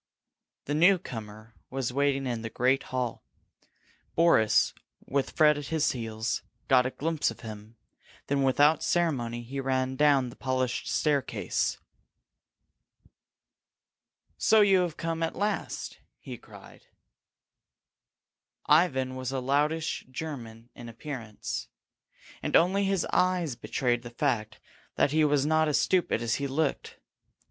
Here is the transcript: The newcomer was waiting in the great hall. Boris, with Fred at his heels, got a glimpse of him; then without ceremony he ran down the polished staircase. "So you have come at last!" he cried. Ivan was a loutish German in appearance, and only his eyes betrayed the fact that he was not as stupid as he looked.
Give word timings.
The 0.65 0.73
newcomer 0.73 1.53
was 1.69 1.93
waiting 1.93 2.25
in 2.25 2.41
the 2.41 2.49
great 2.49 2.81
hall. 2.89 3.23
Boris, 4.15 4.73
with 5.05 5.29
Fred 5.29 5.59
at 5.59 5.67
his 5.67 5.91
heels, 5.91 6.41
got 6.67 6.87
a 6.87 6.89
glimpse 6.89 7.29
of 7.29 7.41
him; 7.41 7.75
then 8.25 8.41
without 8.41 8.81
ceremony 8.81 9.43
he 9.43 9.59
ran 9.59 9.95
down 9.95 10.29
the 10.29 10.35
polished 10.35 10.87
staircase. 10.87 11.77
"So 14.39 14.61
you 14.61 14.79
have 14.79 14.97
come 14.97 15.21
at 15.21 15.35
last!" 15.35 15.99
he 16.17 16.35
cried. 16.35 16.87
Ivan 18.65 19.15
was 19.15 19.31
a 19.31 19.39
loutish 19.39 20.07
German 20.09 20.71
in 20.73 20.89
appearance, 20.89 21.67
and 22.41 22.55
only 22.55 22.85
his 22.85 23.05
eyes 23.13 23.55
betrayed 23.55 24.01
the 24.01 24.09
fact 24.09 24.59
that 24.95 25.11
he 25.11 25.23
was 25.23 25.45
not 25.45 25.67
as 25.67 25.79
stupid 25.79 26.23
as 26.23 26.37
he 26.37 26.47
looked. 26.47 26.97